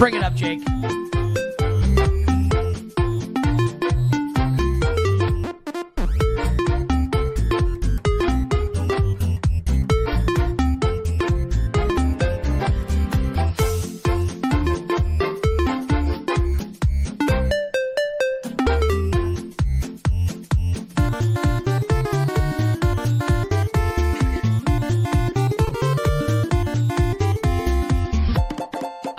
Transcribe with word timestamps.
Bring 0.00 0.14
it 0.14 0.24
up, 0.24 0.34
Jake. 0.34 0.99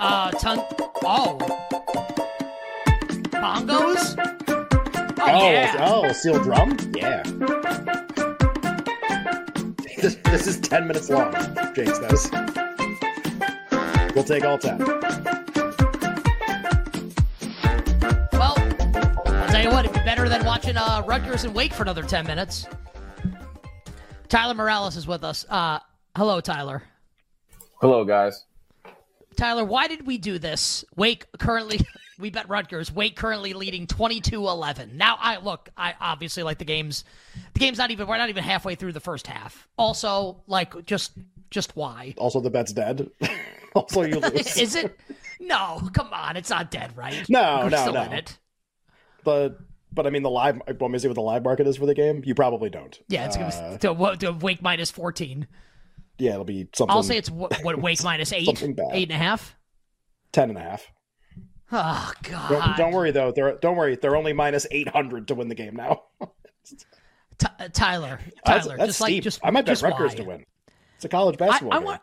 Uh, 0.04 0.30
ton. 0.32 0.58
Oh. 1.04 1.38
Bongos? 3.30 4.16
Oh, 4.18 5.24
Oh, 5.24 5.50
yeah. 5.52 5.76
oh, 5.80 6.10
steel 6.12 6.42
drum? 6.42 6.76
Yeah. 6.96 7.22
This, 10.00 10.16
this 10.24 10.46
is 10.48 10.58
10 10.60 10.88
minutes 10.88 11.08
long, 11.08 11.32
James 11.76 11.96
says. 11.98 12.28
We'll 14.16 14.24
take 14.24 14.44
all 14.44 14.58
10. 14.58 14.78
Well, 18.32 18.56
I'll 18.58 19.48
tell 19.48 19.62
you 19.62 19.70
what, 19.70 19.84
it'd 19.84 19.92
be 19.96 20.00
better 20.04 20.28
than 20.28 20.44
watching 20.44 20.76
uh, 20.76 21.04
Rutgers 21.06 21.44
and 21.44 21.54
Wake 21.54 21.72
for 21.72 21.82
another 21.84 22.02
10 22.02 22.26
minutes. 22.26 22.66
Tyler 24.28 24.54
Morales 24.54 24.96
is 24.96 25.06
with 25.06 25.22
us. 25.22 25.46
Uh, 25.48 25.78
hello, 26.16 26.40
Tyler. 26.40 26.82
Hello, 27.80 28.04
guys. 28.04 28.44
Tyler, 29.36 29.64
why 29.64 29.88
did 29.88 30.06
we 30.06 30.18
do 30.18 30.38
this? 30.38 30.84
Wake 30.96 31.26
currently, 31.38 31.80
we 32.18 32.30
bet 32.30 32.48
Rutgers. 32.48 32.92
Wake 32.92 33.16
currently 33.16 33.52
leading 33.52 33.86
22-11. 33.86 34.92
Now, 34.94 35.16
I 35.20 35.38
look, 35.38 35.68
I 35.76 35.94
obviously 36.00 36.42
like 36.42 36.58
the 36.58 36.64
games. 36.64 37.04
The 37.54 37.60
game's 37.60 37.78
not 37.78 37.90
even, 37.90 38.06
we're 38.06 38.18
not 38.18 38.28
even 38.28 38.44
halfway 38.44 38.74
through 38.74 38.92
the 38.92 39.00
first 39.00 39.26
half. 39.26 39.68
Also, 39.76 40.42
like, 40.46 40.84
just, 40.86 41.12
just 41.50 41.76
why? 41.76 42.14
Also, 42.18 42.40
the 42.40 42.50
bet's 42.50 42.72
dead. 42.72 43.10
also, 43.74 44.02
you 44.02 44.18
lose. 44.20 44.56
Is 44.56 44.74
it? 44.74 44.98
No, 45.40 45.80
come 45.92 46.08
on, 46.12 46.36
it's 46.36 46.50
not 46.50 46.70
dead, 46.70 46.96
right? 46.96 47.28
No, 47.28 47.60
We're 47.64 47.70
no, 47.70 47.76
still 47.78 47.94
no. 47.94 48.02
in 48.04 48.12
it. 48.12 48.38
but, 49.24 49.58
but 49.92 50.06
I 50.06 50.10
mean, 50.10 50.22
the 50.22 50.30
live. 50.30 50.60
Want 50.80 50.92
me 50.92 50.92
to 50.92 51.00
see 51.00 51.08
what 51.08 51.14
the 51.14 51.20
live 51.20 51.42
market 51.44 51.66
is 51.66 51.76
for 51.76 51.84
the 51.86 51.94
game? 51.94 52.22
You 52.24 52.34
probably 52.34 52.70
don't. 52.70 52.98
Yeah, 53.08 53.26
it's 53.26 53.36
Uh, 53.36 53.76
gonna 53.86 54.08
be 54.12 54.16
to, 54.18 54.26
to 54.26 54.32
Wake 54.32 54.62
minus 54.62 54.90
14. 54.90 55.46
Yeah, 56.18 56.32
it'll 56.32 56.44
be 56.44 56.68
something. 56.74 56.94
I'll 56.94 57.02
say 57.02 57.16
it's 57.16 57.30
what, 57.30 57.52
what 57.64 57.80
Wake 57.80 58.02
minus 58.04 58.32
eight, 58.32 58.46
Something 58.46 58.74
bad. 58.74 58.90
eight 58.92 59.10
and 59.10 59.20
a 59.20 59.24
half. 59.24 59.56
10 60.32 60.50
and 60.50 60.58
a 60.58 60.62
half. 60.62 60.86
Oh 61.74 62.12
Don't, 62.22 62.32
God! 62.32 62.76
don't 62.76 62.92
worry, 62.92 63.10
though. 63.12 63.32
They're, 63.32 63.56
don't 63.56 63.76
worry. 63.76 63.96
They're 63.96 64.16
only 64.16 64.32
minus 64.32 64.66
800 64.70 65.28
to 65.28 65.34
win 65.34 65.48
the 65.48 65.54
game 65.54 65.74
now. 65.76 66.02
T- 67.38 67.46
uh, 67.58 67.68
Tyler, 67.72 68.20
That's, 68.44 68.66
Tyler, 68.66 68.76
that's 68.76 68.88
just 68.90 68.98
steep. 69.00 69.14
like 69.16 69.22
just 69.22 69.40
I 69.42 69.50
might 69.50 69.62
bet 69.64 69.72
just 69.72 69.82
Rutgers 69.82 70.12
why? 70.12 70.16
to 70.16 70.24
win. 70.24 70.44
It's 70.96 71.04
a 71.04 71.08
college 71.08 71.36
I, 71.40 71.46
basketball 71.46 71.72
I 71.72 71.78
game. 71.78 71.84
want. 71.86 72.00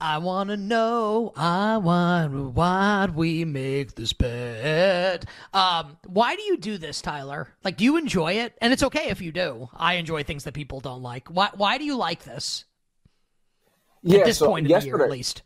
I 0.00 0.18
want 0.18 0.48
to 0.50 0.56
know. 0.56 1.32
I 1.36 1.76
want 1.78 2.54
why 2.54 3.06
we 3.14 3.44
make 3.44 3.94
this 3.96 4.12
bet. 4.14 5.26
Um, 5.52 5.98
why 6.06 6.36
do 6.36 6.42
you 6.42 6.56
do 6.56 6.78
this, 6.78 7.02
Tyler? 7.02 7.54
Like, 7.64 7.76
do 7.76 7.84
you 7.84 7.96
enjoy 7.98 8.34
it? 8.34 8.56
And 8.62 8.72
it's 8.72 8.82
okay 8.84 9.08
if 9.10 9.20
you 9.20 9.30
do. 9.32 9.68
I 9.74 9.94
enjoy 9.94 10.22
things 10.22 10.44
that 10.44 10.54
people 10.54 10.80
don't 10.80 11.02
like. 11.02 11.28
Why? 11.28 11.50
Why 11.54 11.76
do 11.76 11.84
you 11.84 11.96
like 11.96 12.24
this 12.24 12.64
Yeah, 14.02 14.20
at 14.20 14.26
this 14.26 14.38
so 14.38 14.46
point 14.46 14.66
of 14.66 14.68
the 14.68 14.86
year, 14.86 14.94
yesterday, 14.94 15.04
at 15.04 15.10
least? 15.10 15.42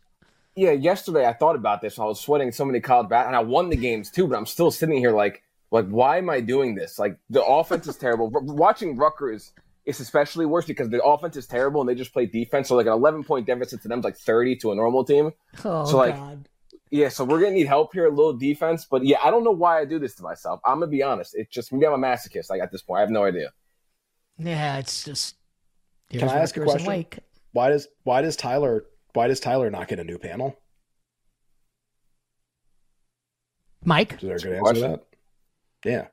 yeah, 0.55 0.71
yesterday 0.71 1.25
I 1.27 1.33
thought 1.33 1.55
about 1.55 1.81
this. 1.81 1.97
I 1.99 2.05
was 2.05 2.19
sweating 2.19 2.51
so 2.51 2.65
many 2.65 2.79
college 2.79 3.09
bat, 3.09 3.27
and 3.27 3.35
I 3.35 3.39
won 3.39 3.69
the 3.69 3.75
games 3.75 4.11
too. 4.11 4.27
But 4.27 4.37
I'm 4.37 4.45
still 4.45 4.71
sitting 4.71 4.97
here 4.97 5.11
like, 5.11 5.43
like, 5.71 5.87
why 5.87 6.17
am 6.17 6.29
I 6.29 6.39
doing 6.39 6.75
this? 6.75 6.99
Like, 6.99 7.17
the 7.29 7.43
offense 7.43 7.87
is 7.87 7.97
terrible. 7.97 8.31
R- 8.33 8.41
watching 8.41 8.95
Rutgers 8.95 9.53
is 9.85 9.99
especially 9.99 10.45
worse 10.45 10.65
because 10.65 10.89
the 10.89 11.03
offense 11.03 11.35
is 11.35 11.47
terrible 11.47 11.81
and 11.81 11.89
they 11.89 11.95
just 11.95 12.13
play 12.13 12.25
defense. 12.25 12.69
So 12.69 12.75
like 12.75 12.85
an 12.85 12.93
11 12.93 13.23
point 13.23 13.45
deficit 13.45 13.81
to 13.81 13.87
them 13.87 13.99
is 13.99 14.05
like 14.05 14.15
30 14.17 14.55
to 14.57 14.71
a 14.71 14.75
normal 14.75 15.03
team. 15.03 15.31
Oh 15.65 15.85
So, 15.85 15.97
like, 15.97 16.15
God! 16.15 16.47
Yeah, 16.89 17.09
so 17.09 17.25
we're 17.25 17.39
gonna 17.39 17.53
need 17.55 17.67
help 17.67 17.91
here, 17.91 18.05
a 18.05 18.09
little 18.09 18.33
defense. 18.33 18.85
But 18.89 19.03
yeah, 19.03 19.17
I 19.23 19.31
don't 19.31 19.43
know 19.43 19.51
why 19.51 19.79
I 19.79 19.85
do 19.85 19.97
this 19.97 20.13
to 20.15 20.23
myself. 20.23 20.61
I'm 20.63 20.79
gonna 20.79 20.91
be 20.91 21.01
honest. 21.01 21.33
It's 21.35 21.51
just 21.51 21.73
maybe 21.73 21.87
I'm 21.87 21.93
a 21.93 21.97
masochist. 21.97 22.51
Like 22.51 22.61
at 22.61 22.71
this 22.71 22.83
point, 22.83 22.99
I 22.99 23.01
have 23.01 23.09
no 23.09 23.23
idea. 23.23 23.51
Yeah, 24.37 24.77
it's 24.77 25.03
just. 25.03 25.35
Can 26.11 26.29
I 26.29 26.37
ask 26.37 26.55
a 26.55 26.61
question? 26.61 26.87
Wake. 26.87 27.17
Why 27.53 27.69
does 27.69 27.87
why 28.03 28.21
does 28.21 28.35
Tyler 28.35 28.85
why 29.13 29.27
does 29.27 29.39
Tyler 29.39 29.69
not 29.69 29.87
get 29.87 29.99
a 29.99 30.03
new 30.03 30.17
panel? 30.17 30.59
Mike, 33.85 34.13
Is 34.13 34.21
there 34.21 34.35
a 34.35 34.39
good 34.39 34.43
Good 34.43 34.67
answer 34.67 34.73
to 34.73 34.79
that? 34.81 35.05
Yeah. 35.85 36.07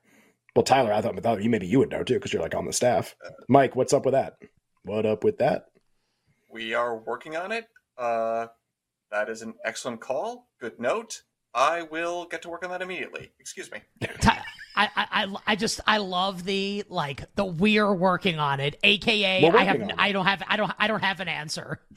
Well, 0.56 0.64
Tyler, 0.64 0.92
I 0.92 1.00
thought, 1.00 1.16
I 1.16 1.20
thought 1.20 1.42
you 1.42 1.48
maybe 1.50 1.68
you 1.68 1.78
would 1.78 1.90
know 1.90 2.02
too 2.02 2.14
because 2.14 2.32
you're 2.32 2.42
like 2.42 2.54
on 2.54 2.66
the 2.66 2.72
staff. 2.72 3.14
Mike, 3.48 3.76
what's 3.76 3.92
up 3.92 4.04
with 4.04 4.12
that? 4.12 4.34
What 4.82 5.06
up 5.06 5.22
with 5.22 5.38
that? 5.38 5.66
We 6.50 6.74
are 6.74 6.96
working 6.98 7.36
on 7.36 7.52
it. 7.52 7.66
Uh, 7.96 8.48
that 9.12 9.28
is 9.28 9.42
an 9.42 9.54
excellent 9.64 10.00
call. 10.00 10.48
Good 10.60 10.80
note. 10.80 11.22
I 11.54 11.82
will 11.82 12.26
get 12.26 12.42
to 12.42 12.48
work 12.48 12.64
on 12.64 12.70
that 12.70 12.82
immediately. 12.82 13.32
Excuse 13.38 13.70
me. 13.70 13.82
Ty- 14.20 14.42
I, 14.80 14.88
I, 14.96 15.24
I, 15.24 15.36
I 15.48 15.56
just 15.56 15.80
I 15.86 15.98
love 15.98 16.44
the 16.44 16.84
like 16.88 17.24
the 17.34 17.44
we're 17.44 17.92
working 17.92 18.38
on 18.38 18.60
it, 18.60 18.78
aka 18.82 19.36
I 19.46 19.62
have 19.64 19.76
working 19.78 19.82
on 19.84 19.90
it. 19.90 19.96
I 19.98 20.12
don't 20.12 20.26
have 20.26 20.42
I 20.48 20.56
don't 20.56 20.72
I 20.78 20.86
don't 20.86 21.02
have 21.02 21.20
an 21.20 21.28
answer. 21.28 21.80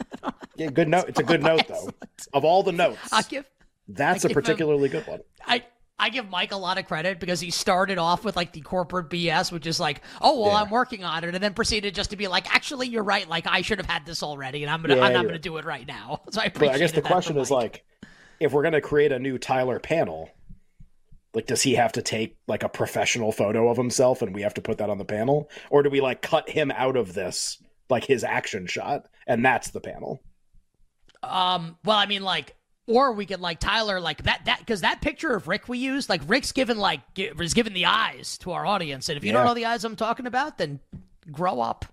Yeah, 0.55 0.69
good 0.69 0.87
note. 0.87 1.05
It's 1.09 1.19
a 1.19 1.23
good 1.23 1.41
note 1.51 1.67
though. 1.67 1.89
Of 2.31 2.45
all 2.45 2.61
the 2.61 2.71
notes, 2.71 2.99
I 3.11 3.23
give 3.23 3.45
that's 3.87 4.23
I 4.23 4.27
a 4.27 4.29
give 4.29 4.37
him- 4.37 4.43
particularly 4.43 4.87
good 4.89 5.07
one. 5.07 5.21
I 5.45 5.63
I 5.97 6.09
give 6.09 6.29
Mike 6.29 6.51
a 6.51 6.57
lot 6.57 6.77
of 6.77 6.85
credit 6.87 7.19
because 7.19 7.39
he 7.39 7.49
started 7.49 7.97
off 7.97 8.23
with 8.23 8.35
like 8.35 8.51
the 8.53 8.61
corporate 8.61 9.09
BS, 9.09 9.51
which 9.51 9.65
is 9.65 9.79
like, 9.79 10.01
oh 10.21 10.39
well, 10.41 10.51
Yeah. 10.51 10.61
I'm 10.61 10.69
working 10.69 11.03
on 11.03 11.23
it, 11.23 11.33
and 11.33 11.43
then 11.43 11.53
proceeded 11.55 11.95
just 11.95 12.11
to 12.11 12.17
be 12.17 12.27
like, 12.27 12.53
actually, 12.53 12.87
you're 12.87 13.03
right. 13.03 13.27
Like 13.27 13.47
I 13.47 13.61
should 13.61 13.79
have 13.79 13.89
had 13.89 14.05
this 14.05 14.21
already, 14.21 14.63
and 14.63 14.71
I'm 14.71 14.81
gonna 14.81 14.97
Yeah, 14.97 15.03
I'm 15.05 15.13
not 15.13 15.21
gonna 15.21 15.33
right. 15.33 15.41
do 15.41 15.57
it 15.57 15.65
right 15.65 15.87
now. 15.87 16.21
So 16.31 16.41
I 16.41 16.49
But. 16.49 16.69
I 16.69 16.77
guess 16.77 16.91
the 16.91 17.01
question 17.01 17.37
is 17.37 17.49
like, 17.49 17.83
if 18.39 18.51
we're 18.51 18.63
gonna 18.63 18.81
create 18.81 19.11
a 19.11 19.17
new 19.19 19.37
Tyler 19.39 19.79
panel, 19.79 20.29
like, 21.33 21.45
does 21.47 21.61
he 21.61 21.75
have 21.75 21.91
to 21.93 22.01
take 22.01 22.37
like 22.47 22.63
a 22.63 22.69
professional 22.69 23.31
photo 23.31 23.69
of 23.69 23.77
himself 23.77 24.21
and 24.21 24.33
we 24.35 24.41
have 24.43 24.53
to 24.55 24.61
put 24.61 24.77
that 24.77 24.89
on 24.89 24.97
the 24.97 25.05
panel, 25.05 25.49
or 25.69 25.83
do 25.83 25.89
we 25.89 26.01
like 26.01 26.21
cut 26.21 26.49
him 26.49 26.71
out 26.71 26.95
of 26.95 27.13
this, 27.13 27.61
like 27.89 28.03
his 28.05 28.23
action 28.23 28.67
shot, 28.67 29.07
and 29.27 29.43
that's 29.43 29.69
the 29.71 29.81
panel? 29.81 30.21
Um, 31.21 31.77
well, 31.85 31.97
I 31.97 32.05
mean, 32.05 32.23
like, 32.23 32.55
or 32.85 33.13
we 33.13 33.25
could 33.25 33.39
like 33.39 33.59
Tyler, 33.59 33.99
like 34.01 34.23
that, 34.23 34.41
that 34.45 34.59
because 34.59 34.81
that 34.81 34.99
picture 35.01 35.33
of 35.33 35.47
Rick 35.47 35.69
we 35.69 35.77
used, 35.77 36.09
like 36.09 36.21
Rick's 36.27 36.51
given 36.51 36.77
like 36.77 36.99
gi- 37.15 37.31
was 37.31 37.53
given 37.53 37.73
the 37.73 37.85
eyes 37.85 38.37
to 38.39 38.51
our 38.51 38.65
audience, 38.65 39.07
and 39.09 39.17
if 39.17 39.23
you 39.23 39.31
don't 39.31 39.45
know 39.45 39.53
the 39.53 39.65
eyes 39.65 39.85
I'm 39.85 39.95
talking 39.95 40.27
about, 40.27 40.57
then 40.57 40.79
grow 41.31 41.61
up. 41.61 41.85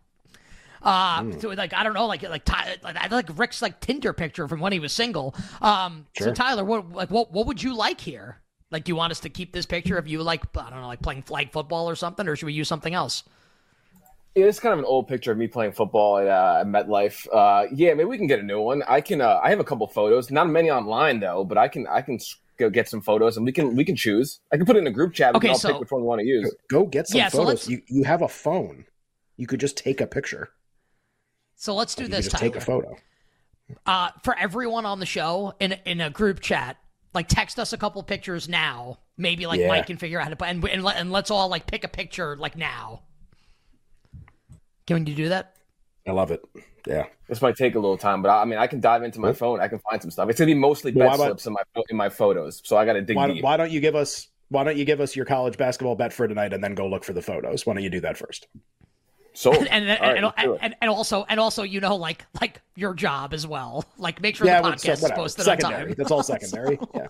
Uh, 0.83 1.23
Hmm. 1.23 1.39
so, 1.39 1.49
like 1.51 1.75
I 1.75 1.85
don't 1.85 1.93
know, 1.95 2.07
like 2.07 2.23
like 2.23 2.45
Ty, 2.45 2.77
like, 2.83 3.11
like 3.11 3.39
Rick's 3.39 3.63
like 3.63 3.81
Tinder 3.81 4.13
picture 4.13 4.49
from 4.49 4.61
when 4.61 4.73
he 4.73 4.81
was 4.81 4.93
single. 4.93 5.35
Um, 5.61 6.07
so 6.19 6.33
Tyler, 6.33 6.65
what 6.65 6.91
like 6.91 7.11
what 7.11 7.31
what 7.33 7.47
would 7.47 7.63
you 7.63 7.75
like 7.77 8.01
here? 8.01 8.41
Like, 8.71 8.85
do 8.85 8.91
you 8.93 8.97
want 8.97 9.11
us 9.11 9.21
to 9.21 9.29
keep 9.29 9.53
this 9.53 9.67
picture 9.67 9.99
of 9.99 10.07
you 10.07 10.23
like 10.23 10.45
I 10.57 10.71
don't 10.71 10.81
know, 10.81 10.87
like 10.87 11.03
playing 11.03 11.23
flag 11.23 11.51
football 11.53 11.89
or 11.91 11.97
something, 11.97 12.27
or 12.29 12.37
should 12.37 12.47
we 12.47 12.53
use 12.53 12.69
something 12.69 12.95
else? 12.95 13.25
Yeah, 14.37 14.45
it's 14.47 14.61
kind 14.61 14.73
of 14.73 14.79
an 14.79 14.85
old 14.85 15.09
picture 15.09 15.33
of 15.33 15.39
me 15.39 15.49
playing 15.49 15.73
football 15.73 16.19
at, 16.19 16.29
uh, 16.29 16.65
MetLife. 16.65 17.27
Uh, 17.33 17.67
yeah, 17.75 17.95
maybe 17.95 18.05
we 18.05 18.17
can 18.17 18.29
get 18.29 18.39
a 18.39 18.45
new 18.45 18.61
one. 18.61 18.85
I 18.87 19.01
can. 19.01 19.21
Uh, 19.21 19.41
I 19.43 19.51
have 19.51 19.59
a 19.59 19.65
couple 19.65 19.87
photos, 19.89 20.31
not 20.31 20.49
many 20.49 20.71
online 20.71 21.19
though, 21.19 21.45
but 21.45 21.59
I 21.59 21.67
can. 21.67 21.87
I 21.89 22.01
can 22.01 22.21
go 22.57 22.71
get 22.71 22.89
some 22.89 23.01
photos, 23.01 23.37
and 23.37 23.45
we 23.45 23.51
can 23.51 23.75
we 23.75 23.85
can 23.85 23.97
choose. 23.97 24.39
I 24.53 24.57
can 24.57 24.67
put 24.67 24.77
it 24.77 24.81
in 24.81 24.87
a 24.87 24.93
group 24.93 25.15
chat. 25.15 25.33
We 25.35 25.39
Okay, 25.39 25.49
can 25.49 25.55
all 25.55 25.59
so- 25.59 25.73
pick 25.73 25.81
which 25.81 25.91
one 25.91 26.03
we 26.03 26.07
want 26.07 26.21
to 26.21 26.27
use. 26.27 26.55
Go 26.69 26.87
get 26.87 27.09
some 27.09 27.19
Yeah, 27.19 27.29
so 27.29 27.39
photos. 27.39 27.49
let's- 27.49 27.69
You 27.69 27.83
you 27.89 28.05
have 28.05 28.23
a 28.23 28.29
phone. 28.29 28.85
You 29.37 29.49
could 29.49 29.59
just 29.59 29.77
take 29.77 30.01
a 30.01 30.07
picture. 30.07 30.51
So 31.57 31.75
let's 31.75 31.97
do 31.97 32.05
You 32.05 32.09
this. 32.11 32.27
just 32.27 32.37
Tyler. 32.37 32.53
take 32.53 32.63
a 32.63 32.65
photo. 32.65 32.97
uh, 33.87 34.11
for 34.23 34.37
everyone 34.39 34.87
on 34.87 35.01
the 35.01 35.07
show 35.07 35.55
in 35.59 35.73
in 35.85 36.01
a 36.01 36.09
group 36.11 36.39
chat, 36.41 36.77
like 37.15 37.29
text 37.29 37.59
us 37.59 37.73
a 37.73 37.79
couple 37.79 38.03
pictures 38.03 38.49
now. 38.49 38.99
Maybe 39.17 39.47
like 39.47 39.61
Yeah. 39.61 39.69
Mike 39.69 39.87
can 39.87 39.97
figure 39.97 40.19
out 40.21 40.29
how 40.29 40.35
to 40.35 40.45
and 40.45 40.65
and, 40.65 40.83
let, 40.85 40.97
and 40.97 41.11
let's 41.13 41.31
all 41.31 41.49
like 41.49 41.67
pick 41.67 41.85
a 41.85 41.89
picture 41.89 42.37
like 42.37 42.57
now. 42.57 43.03
Can 44.87 45.07
you 45.07 45.15
do 45.15 45.29
that? 45.29 45.57
I 46.07 46.13
love 46.13 46.31
it. 46.31 46.41
Yeah. 46.87 47.07
This 47.29 47.43
might 47.43 47.57
take 47.57 47.75
a 47.75 47.79
little 47.79 47.99
time, 47.99 48.23
but 48.23 48.31
I, 48.31 48.43
I 48.43 48.45
mean, 48.45 48.59
I 48.59 48.67
can 48.67 48.81
dive 48.81 49.03
into 49.03 49.21
my 49.21 49.29
Cool. 49.29 49.35
phone. 49.35 49.61
I 49.61 49.69
can 49.69 49.79
find 49.91 50.01
some 50.01 50.11
stuff. 50.11 50.29
It's 50.31 50.39
gonna 50.39 50.47
be 50.47 50.55
mostly 50.55 50.93
Well, 50.93 51.09
bet 51.09 51.19
why 51.19 51.27
about- 51.27 51.41
slips 51.41 51.47
in 51.47 51.53
my 51.53 51.83
in 51.91 51.97
my 51.97 52.09
photos, 52.09 52.63
so 52.65 52.77
I 52.77 52.85
got 52.85 52.95
to 52.95 53.03
dig 53.03 53.17
Why, 53.17 53.29
deep. 53.33 53.45
why 53.45 53.57
don't 53.57 53.71
you 53.71 53.81
give 53.81 53.95
us 53.95 54.29
why 54.49 54.65
don't 54.65 54.77
you 54.77 54.85
give 54.85 55.01
us 55.01 55.15
your 55.15 55.25
college 55.27 55.57
basketball 55.57 55.95
bet 55.95 56.13
for 56.13 56.27
tonight 56.27 56.53
and 56.53 56.65
then 56.65 56.75
go 56.75 56.89
look 56.89 57.05
for 57.05 57.13
the 57.13 57.23
photos? 57.23 57.67
Why 57.67 57.75
don't 57.75 57.85
you 57.85 57.91
do 57.91 58.01
that 58.01 58.17
first? 58.17 58.49
So 59.33 59.53
And 59.53 59.69
and, 59.69 59.91
All 59.91 60.09
right, 60.09 60.17
and, 60.17 60.27
let's 60.27 60.63
and, 60.63 60.77
and, 60.81 60.91
also 60.91 61.25
and 61.29 61.41
also 61.41 61.63
you 61.63 61.81
know 61.81 61.97
like 61.97 62.25
like 62.41 62.61
your 62.75 62.95
job 62.95 63.33
as 63.33 63.47
well. 63.47 63.85
Like 63.99 64.21
make 64.21 64.37
sure 64.37 64.47
yeah, 64.47 64.61
the 64.61 64.69
well, 64.69 64.79
so 64.79 64.89
podcast 64.89 64.93
is 64.93 65.03
whatever. 65.03 65.21
posted 65.21 65.45
secondary. 65.45 65.75
on 65.75 65.87
time. 65.89 65.95
That's 65.97 66.11
all 66.11 66.23
secondary. 66.23 66.79
Yeah. 66.95 67.07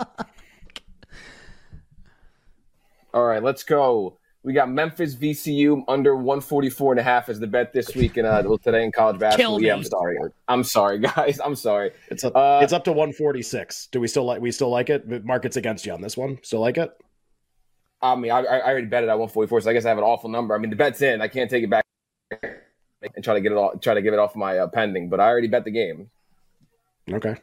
all 3.14 3.24
right, 3.24 3.42
let's 3.42 3.64
go. 3.64 4.18
We 4.42 4.54
got 4.54 4.70
Memphis 4.70 5.14
VCU 5.14 5.84
under 5.86 6.16
144 6.16 6.92
and 6.92 7.00
a 7.00 7.02
half 7.02 7.28
as 7.28 7.38
the 7.40 7.46
bet 7.46 7.72
this 7.72 7.94
week 7.94 8.16
and 8.16 8.26
uh 8.26 8.42
well, 8.44 8.58
today 8.58 8.84
in 8.84 8.92
college 8.92 9.18
basketball. 9.18 9.58
Kill 9.58 9.66
Yeah. 9.66 9.74
I'm 9.74 9.84
sorry. 9.84 10.18
I'm 10.48 10.64
sorry, 10.64 10.98
guys. 11.14 11.40
I'm 11.44 11.54
sorry. 11.54 11.92
It's 12.08 12.24
up. 12.24 12.36
Uh, 12.36 12.60
it's 12.62 12.72
up 12.72 12.84
to 12.84 12.92
146. 12.92 13.88
Do 13.92 14.00
we 14.00 14.08
still 14.08 14.24
like? 14.24 14.40
We 14.40 14.50
still 14.50 14.70
like 14.70 14.90
it? 14.90 15.08
The 15.08 15.20
market's 15.20 15.56
against 15.56 15.86
you 15.86 15.92
on 15.92 16.00
this 16.00 16.16
one. 16.16 16.38
Still 16.42 16.60
like 16.60 16.78
it? 16.78 16.90
I 18.02 18.14
mean, 18.14 18.30
I, 18.30 18.40
I 18.40 18.70
already 18.70 18.86
bet 18.86 19.04
it 19.04 19.10
at 19.10 19.18
144, 19.18 19.60
so 19.60 19.70
I 19.70 19.74
guess 19.74 19.84
I 19.84 19.90
have 19.90 19.98
an 19.98 20.04
awful 20.04 20.30
number. 20.30 20.54
I 20.54 20.58
mean, 20.58 20.70
the 20.70 20.76
bet's 20.76 21.02
in. 21.02 21.20
I 21.20 21.28
can't 21.28 21.50
take 21.50 21.64
it 21.64 21.68
back 21.68 21.84
and 22.32 23.24
try 23.24 23.34
to 23.34 23.40
get 23.40 23.52
it 23.52 23.58
all, 23.58 23.76
try 23.78 23.94
to 23.94 24.02
give 24.02 24.12
it 24.12 24.18
off 24.18 24.36
my 24.36 24.58
uh, 24.58 24.66
pending. 24.66 25.08
But 25.08 25.20
I 25.20 25.28
already 25.28 25.48
bet 25.48 25.64
the 25.64 25.70
game. 25.70 26.10
Okay, 27.10 27.36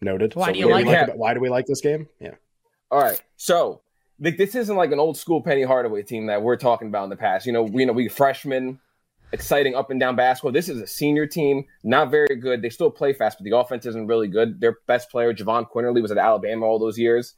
noted. 0.00 0.34
Why 0.34 0.52
do 0.52 0.58
you 0.58 0.68
what 0.68 0.84
like 0.84 0.86
we 0.86 1.12
it? 1.12 1.18
Why 1.18 1.34
do 1.34 1.40
we 1.40 1.48
like 1.48 1.66
this 1.66 1.80
game? 1.80 2.08
Yeah. 2.20 2.34
All 2.90 3.00
right, 3.00 3.20
so 3.36 3.80
like, 4.20 4.36
this 4.36 4.54
isn't 4.54 4.76
like 4.76 4.92
an 4.92 5.00
old 5.00 5.16
school 5.16 5.42
Penny 5.42 5.62
Hardaway 5.62 6.02
team 6.02 6.26
that 6.26 6.42
we're 6.42 6.56
talking 6.56 6.88
about 6.88 7.04
in 7.04 7.10
the 7.10 7.16
past. 7.16 7.46
You 7.46 7.52
know, 7.52 7.62
we 7.62 7.82
you 7.82 7.86
know 7.86 7.92
we 7.92 8.08
freshmen, 8.08 8.78
exciting 9.32 9.74
up 9.74 9.90
and 9.90 9.98
down 9.98 10.16
basketball. 10.16 10.52
This 10.52 10.68
is 10.68 10.80
a 10.80 10.86
senior 10.86 11.26
team, 11.26 11.64
not 11.82 12.10
very 12.10 12.36
good. 12.36 12.62
They 12.62 12.70
still 12.70 12.90
play 12.90 13.12
fast, 13.12 13.38
but 13.38 13.44
the 13.44 13.56
offense 13.56 13.84
isn't 13.86 14.06
really 14.06 14.28
good. 14.28 14.60
Their 14.60 14.78
best 14.86 15.10
player, 15.10 15.34
Jahvon 15.34 15.68
Quinerly, 15.70 16.00
was 16.00 16.12
at 16.12 16.18
Alabama 16.18 16.66
all 16.66 16.78
those 16.78 16.98
years. 16.98 17.34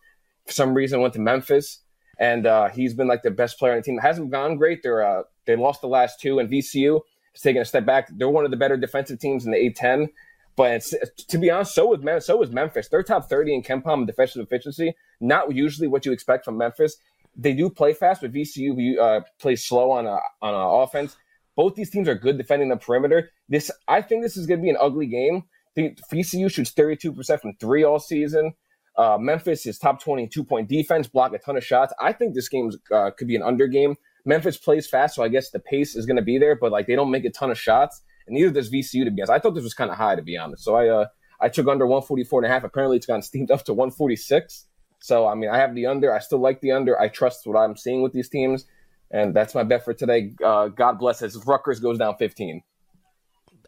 For 0.47 0.53
some 0.53 0.75
reason, 0.75 1.01
went 1.01 1.15
to 1.15 1.21
Memphis, 1.21 1.81
and 2.19 2.47
uh, 2.47 2.69
he's 2.69 2.95
been 2.95 3.09
like 3.09 3.23
the 3.23 3.31
best 3.31 3.59
player 3.59 3.73
on 3.73 3.79
the 3.79 3.83
team. 3.83 3.99
It 3.99 4.03
hasn't 4.03 4.31
gone 4.31 4.57
great. 4.57 4.83
They're 4.83 5.03
uh, 5.03 5.23
they 5.47 5.57
lost 5.57 5.81
the 5.81 5.89
last 5.89 6.21
two, 6.21 6.39
and 6.39 6.51
VCU 6.51 7.01
has 7.33 7.43
taken 7.43 7.63
a 7.63 7.65
step 7.65 7.87
back. 7.87 8.09
They're 8.17 8.29
one 8.29 8.45
of 8.45 8.51
the 8.51 8.57
better 8.57 8.77
defensive 8.77 9.19
teams 9.19 9.45
in 9.45 9.53
the 9.53 9.59
A10. 9.59 10.09
But 10.57 10.91
to 11.29 11.39
be 11.39 11.51
honest, 11.51 11.75
so 11.75 11.87
was 11.87 12.25
so 12.25 12.39
was 12.39 12.51
Memphis. 12.51 12.89
They're 12.89 13.03
top 13.03 13.29
thirty 13.29 13.55
in 13.55 13.63
KenPom 13.63 14.01
in 14.01 14.07
defensive 14.07 14.43
efficiency. 14.43 14.95
Not 15.21 15.55
usually 15.55 15.87
what 15.87 16.07
you 16.07 16.13
expect 16.13 16.47
from 16.47 16.57
Memphis. 16.57 16.97
They 17.37 17.53
do 17.53 17.69
play 17.69 17.93
fast, 17.93 18.23
but 18.23 18.33
VCU 18.33 18.99
uh, 18.99 19.21
plays 19.39 19.67
slow 19.67 19.91
on 19.91 20.07
a, 20.07 20.19
on 20.41 20.55
a 20.55 20.83
offense. 20.83 21.17
Both 21.55 21.75
these 21.75 21.91
teams 21.91 22.09
are 22.09 22.15
good 22.15 22.39
defending 22.39 22.71
the 22.71 22.77
perimeter. 22.77 23.31
This 23.51 23.71
I 23.87 24.01
think 24.01 24.23
this 24.23 24.39
is 24.39 24.47
going 24.47 24.61
to 24.61 24.63
be 24.63 24.71
an 24.71 24.79
ugly 24.81 25.07
game. 25.07 25.45
The 25.75 25.95
VCU 26.11 26.51
shoots 26.51 26.71
thirty 26.71 26.97
two 26.97 27.13
percent 27.13 27.43
from 27.43 27.55
three 27.61 27.85
all 27.85 27.99
season. 27.99 28.55
Uh, 28.97 29.19
Memphis 29.21 29.67
is 29.67 29.79
top 29.79 30.03
twenty 30.03 30.27
two 30.27 30.43
point 30.43 30.71
defense, 30.71 31.07
block 31.07 31.35
a 31.35 31.39
ton 31.39 31.59
of 31.59 31.65
shots. 31.65 31.93
I 32.01 32.13
think 32.13 32.35
this 32.35 32.49
game 32.49 32.71
uh, 32.91 33.11
could 33.11 33.29
be 33.29 33.37
an 33.37 33.43
under 33.43 33.67
game. 33.67 33.97
Memphis 34.27 34.57
plays 34.57 34.87
fast, 34.87 35.15
so 35.15 35.23
I 35.23 35.29
guess 35.29 35.51
the 35.51 35.61
pace 35.61 35.97
is 35.97 36.05
going 36.05 36.17
to 36.17 36.23
be 36.23 36.39
there, 36.39 36.57
but 36.57 36.73
like 36.73 36.87
they 36.87 36.97
don't 36.97 37.11
make 37.11 37.25
a 37.25 37.31
ton 37.31 37.51
of 37.51 37.59
shots 37.59 38.03
and 38.27 38.35
neither 38.35 38.51
does 38.51 38.71
VCU 38.71 39.05
to 39.05 39.11
be 39.11 39.23
honest. 39.23 39.31
I 39.31 39.39
thought 39.39 39.55
this 39.55 39.65
was 39.65 39.75
kind 39.75 39.91
of 39.91 39.97
high 39.97 40.17
to 40.17 40.23
be 40.23 40.37
honest. 40.37 40.65
So 40.65 40.75
I 40.75 40.89
uh 40.89 41.07
I 41.41 41.49
took 41.49 41.69
under 41.69 41.87
144 41.87 42.43
and 42.43 42.51
a 42.51 42.55
half. 42.55 42.65
Apparently 42.65 42.97
it's 42.97 43.07
gotten 43.07 43.23
steamed 43.23 43.51
up 43.51 43.65
to 43.65 43.75
146. 43.75 44.67
So 45.01 45.27
I 45.27 45.35
mean 45.35 45.51
I 45.51 45.59
have 45.59 45.75
the 45.75 45.87
under. 45.87 46.13
I 46.13 46.19
still 46.19 46.41
like 46.41 46.61
the 46.61 46.73
under. 46.73 46.99
I 47.01 47.09
trust 47.09 47.47
what 47.47 47.59
I'm 47.59 47.77
seeing 47.77 48.03
with 48.03 48.13
these 48.13 48.29
teams. 48.29 48.65
And 49.11 49.35
that's 49.35 49.55
my 49.55 49.63
bet 49.63 49.85
for 49.85 49.95
today. 49.95 50.33
Uh, 50.45 50.67
God 50.69 50.99
bless 50.99 51.23
us. 51.23 51.37
Rutgers 51.47 51.79
goes 51.79 51.99
down 51.99 52.17
15. 52.17 52.63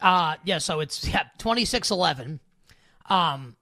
Uh 0.01 0.37
yeah, 0.45 0.59
so 0.59 0.81
it's 0.81 1.07
yeah, 1.09 1.25
26-11. 1.39 2.41
Um 3.09 3.57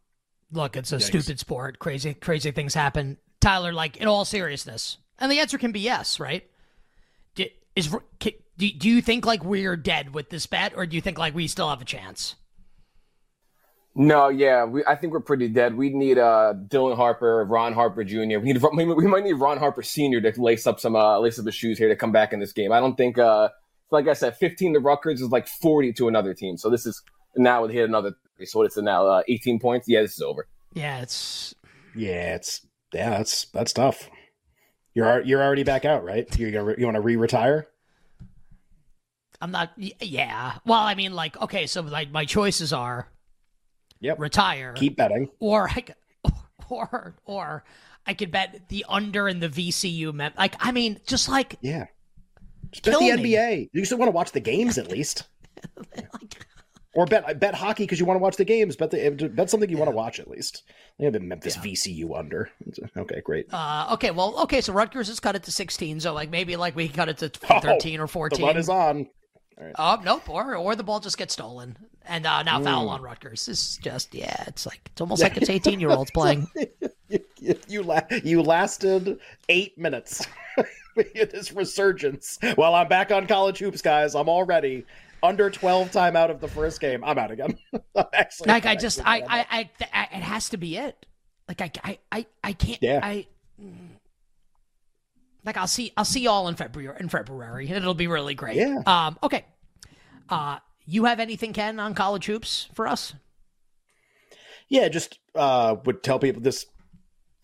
look, 0.53 0.77
it's 0.77 0.93
a 0.93 1.01
stupid 1.01 1.39
sport. 1.39 1.79
Crazy 1.79 2.15
crazy 2.15 2.51
things 2.51 2.75
happen. 2.75 3.19
Tyler, 3.41 3.73
like 3.73 3.99
in 3.99 4.09
all 4.09 4.25
seriousness. 4.25 4.99
And 5.19 5.33
the 5.33 5.39
answer 5.39 5.57
can 5.57 5.73
be 5.73 5.81
yes, 5.81 6.21
right? 6.21 6.47
Do, 7.77 7.81
is 7.81 7.95
ca- 8.21 8.39
do, 8.57 8.71
do 8.71 8.89
you 8.89 9.03
think 9.03 9.27
like 9.27 9.45
we're 9.45 9.77
dead 9.77 10.15
with 10.15 10.31
this 10.31 10.47
bet 10.47 10.73
or 10.77 10.87
do 10.87 10.97
you 10.97 11.03
think 11.03 11.19
like 11.19 11.35
we 11.35 11.47
still 11.47 11.69
have 11.69 11.81
a 11.81 11.85
chance? 11.85 12.35
No, 13.99 14.29
yeah, 14.29 14.65
we, 14.65 14.85
I 14.85 14.95
think 14.95 15.15
we're 15.15 15.21
pretty 15.21 15.49
dead. 15.49 15.75
We 15.75 15.89
need 15.89 16.19
uh, 16.19 16.53
Dylan 16.69 16.97
Harper, 16.97 17.47
Ron 17.47 17.73
Harper 17.73 18.05
Jr. 18.05 18.39
We 18.41 18.53
need 18.53 18.63
we 18.75 18.85
we 18.85 19.07
might 19.07 19.25
need 19.25 19.35
Ron 19.35 19.57
Harper 19.57 19.83
Sr. 19.83 20.21
to 20.21 20.43
lace 20.43 20.67
up 20.67 20.79
some 20.79 20.95
uh, 20.95 21.19
lace 21.19 21.39
up 21.39 21.47
his 21.47 21.55
shoes 21.55 21.79
here 21.79 21.89
to 21.89 21.97
come 21.97 22.13
back 22.13 22.35
in 22.35 22.41
this 22.41 22.53
game. 22.53 22.73
I 22.73 22.81
don't 22.81 22.95
think, 22.95 23.17
uh, 23.17 23.49
like 23.91 24.07
I 24.07 24.13
said, 24.13 24.37
15 24.37 24.75
to 24.75 24.81
Rutgers 24.81 25.23
is 25.23 25.31
like 25.31 25.49
40 25.49 25.95
to 25.95 26.09
another 26.09 26.35
team. 26.35 26.59
So 26.59 26.69
this 26.69 26.85
is 26.85 27.03
now 27.37 27.63
would 27.63 27.71
hit 27.71 27.89
another. 27.89 28.13
So 28.45 28.59
what 28.59 28.67
is 28.67 28.77
it 28.77 28.83
now? 28.83 29.07
Uh, 29.07 29.23
18 29.29 29.61
points. 29.61 29.89
Yeah, 29.89 30.03
this 30.03 30.17
is 30.17 30.21
over. 30.21 30.47
Yeah, 30.75 31.01
it's 31.01 31.55
Yeah, 31.95 32.35
it's 32.35 32.67
yeah, 32.93 33.09
that's 33.11 33.47
that's 33.47 33.73
tough. 33.73 34.11
You're 34.97 35.21
you're 35.21 35.43
already 35.43 35.63
back 35.63 35.85
out, 35.85 36.05
right? 36.05 36.27
You're 36.39 36.51
gonna 36.51 36.75
you 36.79 36.87
want 36.87 36.95
to 36.95 37.03
re-retire? 37.03 37.69
I'm 39.43 39.51
not 39.51 39.73
yeah. 39.77 40.55
Well, 40.65 40.81
I 40.81 40.95
mean 40.95 41.13
like 41.13 41.39
okay, 41.43 41.67
so 41.67 41.83
like 41.83 42.11
my 42.11 42.25
choices 42.25 42.73
are 42.73 43.07
Yep. 44.01 44.19
retire 44.19 44.73
Keep 44.75 44.97
betting. 44.97 45.29
or 45.39 45.69
I 45.69 45.81
could, 45.83 45.95
or 46.71 47.15
or 47.27 47.65
I 48.07 48.15
could 48.15 48.31
bet 48.31 48.69
the 48.71 48.87
under 48.89 49.29
in 49.29 49.41
the 49.41 49.51
VCU 49.51 50.15
mem- 50.15 50.33
like 50.39 50.55
I 50.61 50.73
mean 50.73 50.99
just 51.07 51.29
like 51.29 51.57
Yeah. 51.61 51.87
Just 52.73 52.85
bet 52.85 52.99
the 52.99 53.17
me. 53.23 53.35
NBA. 53.35 53.69
You 53.75 53.85
still 53.85 53.99
want 53.99 54.09
to 54.09 54.13
watch 54.15 54.33
the 54.33 54.41
games 54.41 54.79
at 54.79 54.91
least, 54.91 55.25
or 56.97 57.07
bet 57.07 57.39
bet 57.39 57.55
hockey 57.55 57.85
because 57.85 58.01
you 58.01 58.07
want 58.07 58.17
to 58.19 58.23
watch 58.23 58.37
the 58.37 58.45
games. 58.45 58.75
Bet 58.75 58.91
the 58.91 59.31
bet 59.33 59.51
something 59.51 59.71
you 59.71 59.77
want 59.77 59.91
to 59.91 59.95
watch 59.97 60.19
at 60.19 60.29
least. 60.29 60.63
I 61.01 61.05
have 61.05 61.13
been 61.13 61.29
Memphis 61.29 61.57
VCU 61.57 62.19
under. 62.19 62.51
Okay, 62.97 63.21
great. 63.21 63.47
uh 63.53 63.89
okay, 63.93 64.11
well 64.11 64.41
okay, 64.43 64.61
so 64.61 64.73
Rutgers 64.73 65.09
has 65.09 65.21
cut 65.21 65.37
it 65.37 65.43
to 65.45 65.53
16, 65.53 66.01
so 66.01 66.13
like 66.13 66.31
maybe 66.31 66.57
like 66.57 66.75
we 66.75 66.89
cut 66.89 67.09
it 67.09 67.19
to 67.19 67.31
Oh, 67.51 67.61
13 67.61 68.01
or 68.01 68.07
The 68.07 68.13
14. 68.13 68.47
run 68.47 68.57
is 68.57 68.69
on. 68.69 69.09
Oh 69.79 69.99
nope, 70.05 70.29
or 70.29 70.55
or 70.57 70.77
the 70.77 70.83
ball 70.83 71.01
just 71.01 71.17
gets 71.17 71.33
stolen, 71.33 71.79
and 72.05 72.27
uh, 72.27 72.43
now 72.43 72.59
Mm. 72.61 72.65
foul 72.65 72.89
on 72.91 73.01
Rutgers. 73.01 73.49
It's 73.49 73.79
just 73.79 74.15
yeah, 74.15 74.45
it's 74.47 74.67
like 74.67 74.81
it's 74.93 75.01
almost 75.01 75.23
like 75.23 75.37
it's 75.39 75.49
eighteen 75.49 75.81
year 75.81 75.91
olds 75.91 76.11
playing. 76.15 76.47
you 77.09 77.21
you, 77.69 77.83
la- 77.83 78.01
you 78.25 78.43
lasted 78.43 79.19
eight 79.49 79.77
minutes. 79.79 80.27
this 81.15 81.53
resurgence. 81.53 82.39
Well, 82.57 82.75
I'm 82.75 82.89
back 82.89 83.11
on 83.11 83.27
college 83.27 83.59
hoops, 83.59 83.83
guys. 83.83 84.15
I'm 84.15 84.29
already 84.29 84.85
under 85.23 85.51
12 85.51 85.91
time 85.93 86.17
out 86.17 86.31
of 86.31 86.41
the 86.41 86.49
first 86.49 86.81
game. 86.81 87.03
I'm 87.05 87.19
out 87.19 87.31
again. 87.31 87.57
I'm 87.97 88.05
actually, 88.13 88.49
Like 88.49 88.67
I 88.67 88.73
I'm 88.73 88.79
just 88.79 89.01
I. 89.05 89.19
I, 89.21 89.47
I 89.51 89.71
I 89.93 90.03
it 90.17 90.23
has 90.23 90.49
to 90.51 90.57
be 90.57 90.77
it. 90.77 91.07
Like 91.49 91.61
I 91.61 91.71
I 91.85 91.99
I, 92.13 92.27
I 92.45 92.53
can't 92.53 92.83
Yeah. 92.83 93.01
I. 93.03 93.27
mm. 93.63 93.73
Like 95.45 95.57
I'll 95.57 95.67
see 95.69 95.93
I'll 95.97 96.05
see 96.05 96.21
y'all 96.23 96.49
in 96.49 96.55
February 96.57 96.97
in 96.99 97.09
February. 97.09 97.69
It'll 97.71 97.95
be 97.95 98.07
really 98.09 98.35
great. 98.35 98.57
Yeah. 98.57 98.83
Um. 98.87 99.19
Okay. 99.23 99.45
Uh. 100.29 100.59
You 100.89 101.05
have 101.07 101.19
anything, 101.19 101.53
Ken, 101.53 101.81
on 101.81 101.95
college 101.95 102.27
hoops 102.27 102.69
for 102.73 102.87
us? 102.87 103.13
yeah, 104.69 104.89
just 104.89 105.19
uh, 105.35 105.75
would 105.85 106.03
tell 106.03 106.19
people 106.21 106.41
this. 106.43 106.67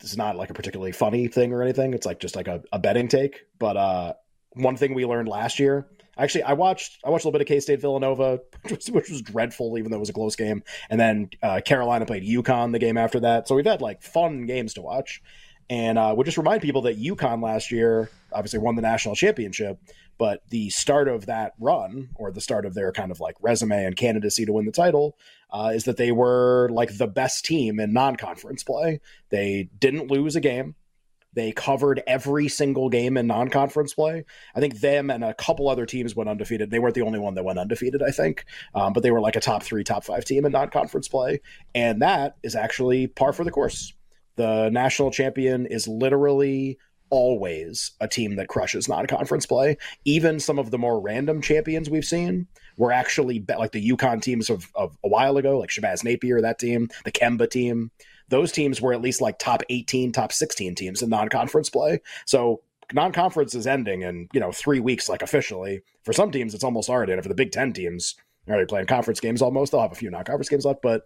Is 0.02 0.16
not 0.16 0.36
like 0.36 0.50
a 0.50 0.54
particularly 0.54 0.92
funny 0.92 1.28
thing 1.28 1.52
or 1.52 1.62
anything. 1.62 1.94
It's 1.94 2.06
like 2.06 2.18
just 2.20 2.36
like 2.36 2.48
a, 2.48 2.62
a 2.72 2.78
betting 2.78 3.08
take. 3.08 3.46
But 3.58 3.76
uh, 3.76 4.12
one 4.54 4.76
thing 4.76 4.94
we 4.94 5.04
learned 5.04 5.28
last 5.28 5.58
year. 5.58 5.86
Actually, 6.18 6.42
I 6.42 6.52
watched 6.52 6.98
I 7.04 7.10
watched 7.10 7.24
a 7.24 7.28
little 7.28 7.38
bit 7.38 7.42
of 7.42 7.48
K 7.48 7.60
State 7.60 7.80
Villanova, 7.80 8.40
which 8.62 8.72
was, 8.72 8.90
which 8.90 9.10
was 9.10 9.22
dreadful, 9.22 9.78
even 9.78 9.90
though 9.90 9.96
it 9.96 10.00
was 10.00 10.10
a 10.10 10.14
close 10.14 10.36
game. 10.36 10.62
And 10.90 11.00
then 11.00 11.30
uh, 11.42 11.60
Carolina 11.64 12.04
played 12.04 12.24
UConn 12.24 12.72
the 12.72 12.78
game 12.78 12.98
after 12.98 13.20
that. 13.20 13.48
So 13.48 13.54
we've 13.54 13.66
had 13.66 13.80
like 13.80 14.02
fun 14.02 14.46
games 14.46 14.74
to 14.74 14.82
watch. 14.82 15.22
And 15.70 15.98
uh, 15.98 16.14
would 16.16 16.24
just 16.24 16.38
remind 16.38 16.62
people 16.62 16.82
that 16.82 17.00
UConn 17.00 17.42
last 17.42 17.70
year 17.70 18.10
obviously 18.32 18.58
won 18.58 18.76
the 18.76 18.82
national 18.82 19.14
championship, 19.14 19.78
but 20.18 20.42
the 20.50 20.70
start 20.70 21.08
of 21.08 21.26
that 21.26 21.52
run, 21.58 22.10
or 22.14 22.30
the 22.30 22.40
start 22.40 22.66
of 22.66 22.74
their 22.74 22.92
kind 22.92 23.10
of 23.10 23.20
like 23.20 23.36
resume 23.40 23.84
and 23.84 23.96
candidacy 23.96 24.44
to 24.44 24.52
win 24.52 24.66
the 24.66 24.72
title, 24.72 25.16
uh, 25.50 25.72
is 25.74 25.84
that 25.84 25.96
they 25.96 26.12
were 26.12 26.68
like 26.72 26.96
the 26.96 27.06
best 27.06 27.44
team 27.44 27.80
in 27.80 27.92
non-conference 27.92 28.62
play. 28.62 29.00
They 29.30 29.68
didn't 29.78 30.10
lose 30.10 30.36
a 30.36 30.40
game. 30.40 30.74
They 31.34 31.52
covered 31.52 32.02
every 32.06 32.48
single 32.48 32.90
game 32.90 33.16
in 33.16 33.26
non-conference 33.26 33.94
play. 33.94 34.24
I 34.54 34.60
think 34.60 34.80
them 34.80 35.10
and 35.10 35.24
a 35.24 35.32
couple 35.32 35.68
other 35.68 35.86
teams 35.86 36.14
went 36.14 36.28
undefeated. 36.28 36.70
They 36.70 36.78
weren't 36.78 36.94
the 36.94 37.02
only 37.02 37.18
one 37.18 37.34
that 37.34 37.44
went 37.44 37.58
undefeated, 37.58 38.02
I 38.02 38.10
think, 38.10 38.44
um, 38.74 38.92
but 38.92 39.02
they 39.02 39.10
were 39.10 39.20
like 39.20 39.36
a 39.36 39.40
top 39.40 39.62
three, 39.62 39.82
top 39.82 40.04
five 40.04 40.26
team 40.26 40.44
in 40.44 40.52
non-conference 40.52 41.08
play, 41.08 41.40
and 41.74 42.02
that 42.02 42.36
is 42.42 42.54
actually 42.54 43.06
par 43.06 43.32
for 43.32 43.44
the 43.44 43.50
course. 43.50 43.94
The 44.42 44.70
national 44.70 45.12
champion 45.12 45.66
is 45.66 45.86
literally 45.86 46.76
always 47.10 47.92
a 48.00 48.08
team 48.08 48.34
that 48.34 48.48
crushes 48.48 48.88
non-conference 48.88 49.46
play. 49.46 49.76
Even 50.04 50.40
some 50.40 50.58
of 50.58 50.72
the 50.72 50.78
more 50.78 51.00
random 51.00 51.40
champions 51.40 51.88
we've 51.88 52.04
seen 52.04 52.48
were 52.76 52.90
actually 52.90 53.38
be- 53.38 53.54
like 53.54 53.70
the 53.70 53.90
UConn 53.90 54.20
teams 54.20 54.50
of, 54.50 54.68
of 54.74 54.98
a 55.04 55.08
while 55.08 55.36
ago, 55.36 55.60
like 55.60 55.70
Shabazz 55.70 56.02
Napier, 56.02 56.40
that 56.40 56.58
team, 56.58 56.88
the 57.04 57.12
Kemba 57.12 57.48
team. 57.48 57.92
Those 58.30 58.50
teams 58.50 58.80
were 58.80 58.92
at 58.92 59.00
least 59.00 59.20
like 59.20 59.38
top 59.38 59.62
18, 59.68 60.10
top 60.10 60.32
16 60.32 60.74
teams 60.74 61.02
in 61.02 61.08
non-conference 61.08 61.70
play. 61.70 62.00
So 62.26 62.62
non-conference 62.92 63.54
is 63.54 63.68
ending 63.68 64.02
in, 64.02 64.28
you 64.32 64.40
know, 64.40 64.50
three 64.50 64.80
weeks, 64.80 65.08
like 65.08 65.22
officially. 65.22 65.82
For 66.02 66.12
some 66.12 66.32
teams, 66.32 66.52
it's 66.52 66.64
almost 66.64 66.90
already. 66.90 67.12
And 67.12 67.22
for 67.22 67.28
the 67.28 67.36
Big 67.36 67.52
Ten 67.52 67.72
teams, 67.72 68.16
already 68.48 68.66
playing 68.66 68.86
conference 68.86 69.20
games 69.20 69.40
almost. 69.40 69.70
They'll 69.70 69.82
have 69.82 69.92
a 69.92 69.94
few 69.94 70.10
non-conference 70.10 70.48
games 70.48 70.64
left, 70.64 70.82
but 70.82 71.02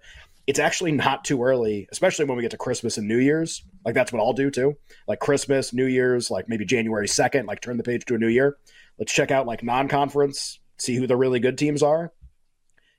it's 0.46 0.58
actually 0.58 0.92
not 0.92 1.24
too 1.24 1.42
early, 1.42 1.88
especially 1.90 2.24
when 2.24 2.36
we 2.36 2.42
get 2.42 2.52
to 2.52 2.56
Christmas 2.56 2.98
and 2.98 3.08
New 3.08 3.18
Year's. 3.18 3.64
Like 3.84 3.94
that's 3.94 4.12
what 4.12 4.20
I'll 4.20 4.32
do 4.32 4.50
too. 4.50 4.74
Like 5.08 5.18
Christmas, 5.18 5.72
New 5.72 5.86
Year's, 5.86 6.30
like 6.30 6.48
maybe 6.48 6.64
January 6.64 7.08
2nd, 7.08 7.46
like 7.46 7.60
turn 7.60 7.76
the 7.76 7.82
page 7.82 8.04
to 8.06 8.14
a 8.14 8.18
new 8.18 8.28
year. 8.28 8.56
Let's 8.98 9.12
check 9.12 9.30
out 9.30 9.46
like 9.46 9.62
non-conference, 9.62 10.60
see 10.78 10.96
who 10.96 11.06
the 11.06 11.16
really 11.16 11.40
good 11.40 11.58
teams 11.58 11.82
are. 11.82 12.12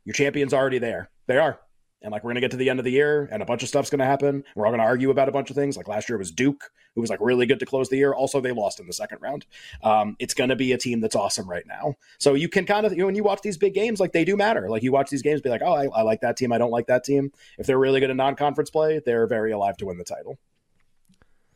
Your 0.04 0.13
champion's 0.13 0.54
already 0.54 0.80
there. 0.80 1.10
They 1.27 1.38
are. 1.38 1.60
And 2.01 2.12
like 2.12 2.24
we're 2.24 2.30
gonna 2.30 2.42
get 2.42 2.51
to 2.51 2.58
the 2.58 2.70
end 2.70 2.80
of 2.80 2.86
the 2.86 2.92
year, 2.92 3.27
and 3.32 3.42
a 3.42 3.46
bunch 3.46 3.63
of 3.63 3.70
stuff's 3.70 3.89
gonna 3.89 4.06
happen. 4.06 4.44
We're 4.56 4.66
all 4.66 4.72
gonna 4.72 4.84
argue 4.84 5.10
about 5.10 5.30
a 5.30 5.32
bunch 5.32 5.50
of 5.50 5.56
things. 5.56 5.77
Like 5.77 5.88
last 5.88 6.08
year 6.08 6.16
it 6.16 6.20
was 6.20 6.32
Duke, 6.32 6.72
who 6.94 7.01
was 7.01 7.10
like 7.10 7.20
really 7.22 7.46
good 7.46 7.60
to 7.60 7.66
close 7.66 7.89
the 7.89 7.98
year. 7.98 8.13
Also, 8.13 8.39
they 8.39 8.51
lost 8.51 8.80
in 8.80 8.86
the 8.86 8.94
second 8.94 9.20
round. 9.22 9.46
Um, 9.84 10.16
it's 10.20 10.34
gonna 10.34 10.56
be 10.56 10.74
a 10.74 10.77
team 10.77 11.01
that's 11.01 11.16
awesome 11.16 11.50
right 11.50 11.66
now. 11.66 11.96
So 12.20 12.36
you 12.36 12.50
can 12.50 12.66
kind 12.66 12.86
of 12.86 12.92
you 12.92 13.00
know, 13.00 13.08
when 13.08 13.16
you 13.16 13.24
watch 13.24 13.42
these 13.42 13.58
big 13.58 13.74
games, 13.74 14.00
like 14.00 14.12
they 14.13 14.25
do 14.25 14.38
matter. 14.38 14.70
Like 14.70 14.84
you 14.84 14.92
watch 14.92 15.10
these 15.10 15.24
games, 15.24 15.42
be 15.42 15.50
like, 15.50 15.63
oh, 15.63 15.74
I, 15.74 15.86
I 15.88 16.01
like 16.04 16.22
that 16.22 16.38
team. 16.38 16.51
I 16.51 16.60
don't 16.60 16.72
like 16.72 16.88
that 16.88 17.04
team. 17.04 17.32
If 17.58 17.66
they're 17.66 17.80
really 17.80 18.00
good 18.00 18.12
in 18.12 18.18
non-conference 18.18 18.70
play, 18.70 19.01
they're 19.04 19.27
very 19.27 19.51
alive 19.51 19.77
to 19.77 19.88
win 19.88 19.98
the 19.98 20.04
title. 20.04 20.38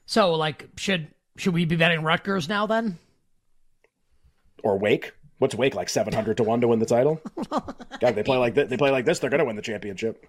So, 0.05 0.33
like, 0.33 0.67
should 0.77 1.07
should 1.38 1.53
we 1.53 1.65
be 1.65 1.75
betting 1.75 2.03
Rutgers 2.03 2.50
now 2.50 2.67
then? 2.67 2.98
Or 4.63 4.77
Wake. 4.77 5.13
What's 5.41 5.55
Wake 5.55 5.74
like 5.74 5.89
seven 5.89 6.13
hundred 6.13 6.38
to 6.38 6.43
one 6.43 6.62
to 6.62 6.67
win 6.67 6.77
the 6.77 6.86
title? 6.86 7.19
God, 8.00 8.13
they 8.13 8.21
play 8.21 8.38
like 8.38 8.53
th- 8.53 8.69
they 8.69 8.77
play 8.77 8.91
like 8.91 9.05
this, 9.05 9.17
they're 9.17 9.31
gonna 9.31 9.43
win 9.43 9.55
the 9.55 9.62
championship. 9.63 10.24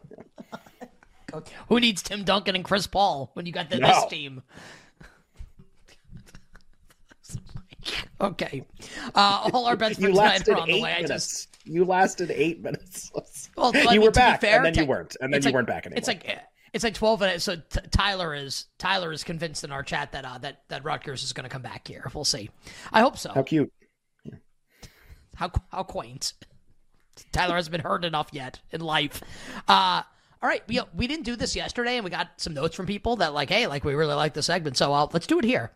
Who 1.69 1.81
needs 1.81 2.01
Tim 2.03 2.25
Duncan 2.25 2.55
and 2.57 2.65
Chris 2.65 2.87
Paul 2.87 3.31
when 3.35 3.45
you 3.45 3.53
got 3.53 3.69
the, 3.69 3.77
No. 3.79 3.89
this 3.89 4.07
team? 4.07 4.43
okay, 8.23 8.65
uh, 9.15 9.51
all 9.53 9.67
our 9.67 9.77
bets 9.77 9.97
for 9.99 10.03
You 10.03 10.09
tonight 10.15 10.49
are 10.49 10.57
on 10.57 10.69
the 10.69 10.81
way. 10.81 10.95
I 10.95 11.03
just 11.03 11.59
You 11.65 11.85
lasted 11.85 12.31
eight 12.31 12.63
minutes. 12.63 13.11
well, 13.55 13.71
I 13.75 13.81
you 13.83 13.91
mean, 13.91 14.03
were 14.03 14.11
back, 14.13 14.41
fair, 14.41 14.57
and 14.57 14.65
then 14.65 14.75
you 14.83 14.87
weren't, 14.89 15.15
and 15.21 15.31
then 15.31 15.43
you 15.43 15.47
like- 15.49 15.55
weren't 15.55 15.69
back 15.69 15.85
anymore. 15.85 15.99
It's 15.99 16.09
like 16.09 16.39
it's 16.73 16.85
like 16.85 16.95
twelve 16.95 17.21
minutes. 17.21 17.45
So 17.45 17.57
t- 17.57 17.81
Tyler 17.91 18.35
is 18.35 18.65
Tyler 18.79 19.13
is 19.13 19.25
convinced 19.25 19.63
in 19.63 19.73
our 19.73 19.83
chat 19.83 20.13
that 20.13 20.25
uh, 20.25 20.39
that 20.39 20.63
that 20.69 20.85
Rutgers 20.85 21.23
is 21.23 21.35
going 21.35 21.45
to 21.45 21.51
come 21.51 21.61
back 21.61 21.87
here. 21.87 22.11
We'll 22.15 22.25
see. 22.25 22.49
I 22.95 23.03
hope 23.03 23.19
so. 23.19 23.31
how 23.35 23.43
cute. 23.43 23.71
How 25.37 25.51
how 25.71 25.83
quaint. 25.83 26.35
Tyler 27.31 27.57
hasn't 27.57 27.73
been 27.73 27.81
hurt 27.81 28.05
enough 28.05 28.29
yet 28.33 28.61
in 28.71 28.81
life. 28.81 29.23
Uh, 29.69 30.03
all 30.43 30.49
right, 30.49 30.63
we 30.67 30.81
we 30.95 31.07
didn't 31.07 31.25
do 31.25 31.37
this 31.37 31.55
yesterday, 31.55 31.97
and 31.97 32.05
we 32.05 32.11
got 32.11 32.29
some 32.37 32.55
notes 32.55 32.75
from 32.75 32.87
people 32.87 33.17
that 33.17 33.33
like, 33.33 33.51
hey, 33.51 33.67
like 33.67 33.85
we 33.85 33.95
really 33.95 34.15
like 34.15 34.35
the 34.35 34.43
segment, 34.43 34.77
so 34.77 34.93
uh, 34.93 35.07
let's 35.13 35.27
do 35.27 35.39
it 35.39 35.45
here. 35.45 35.73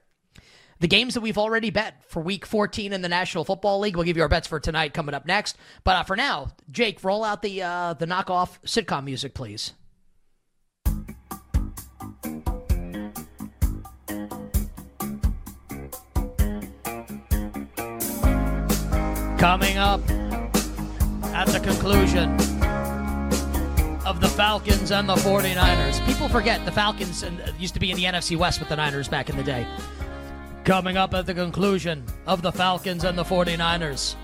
The 0.80 0.88
games 0.88 1.14
that 1.14 1.22
we've 1.22 1.38
already 1.38 1.70
bet 1.70 2.02
for 2.08 2.20
Week 2.20 2.44
14 2.44 2.92
in 2.92 3.00
the 3.00 3.08
National 3.08 3.44
Football 3.44 3.80
League. 3.80 3.96
We'll 3.96 4.04
give 4.04 4.18
you 4.18 4.22
our 4.22 4.28
bets 4.28 4.46
for 4.46 4.60
tonight 4.60 4.92
coming 4.92 5.14
up 5.14 5.24
next. 5.24 5.56
But 5.84 5.96
uh, 5.96 6.02
for 6.02 6.16
now, 6.16 6.48
Jake, 6.70 7.02
roll 7.02 7.24
out 7.24 7.40
the 7.40 7.62
uh, 7.62 7.94
the 7.94 8.06
knockoff 8.06 8.58
sitcom 8.66 9.04
music, 9.04 9.34
please. 9.34 9.72
Coming 19.38 19.76
up 19.76 20.00
at 21.34 21.46
the 21.48 21.60
conclusion 21.60 22.30
of 24.06 24.20
the 24.20 24.28
Falcons 24.28 24.90
and 24.90 25.06
the 25.06 25.14
49ers. 25.16 26.04
People 26.06 26.28
forget 26.28 26.64
the 26.64 26.72
Falcons 26.72 27.22
uh, 27.22 27.52
used 27.58 27.74
to 27.74 27.80
be 27.80 27.90
in 27.90 27.96
the 27.98 28.04
NFC 28.04 28.34
West 28.34 28.60
with 28.60 28.70
the 28.70 28.76
Niners 28.76 29.08
back 29.08 29.28
in 29.28 29.36
the 29.36 29.42
day. 29.42 29.66
Coming 30.64 30.96
up 30.96 31.12
at 31.12 31.26
the 31.26 31.34
conclusion 31.34 32.04
of 32.26 32.40
the 32.40 32.50
Falcons 32.50 33.04
and 33.04 33.18
the 33.18 33.24
49ers. 33.24 34.14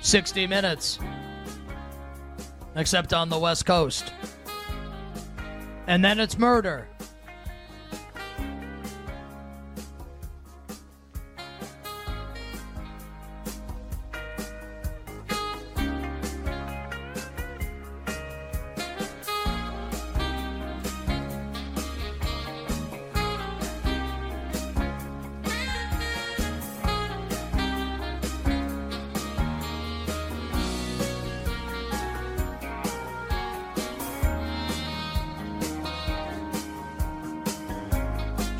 60 0.00 0.46
minutes. 0.46 1.00
Except 2.76 3.12
on 3.12 3.30
the 3.30 3.38
West 3.38 3.66
Coast. 3.66 4.12
And 5.88 6.04
then 6.04 6.20
it's 6.20 6.38
murder. 6.38 6.86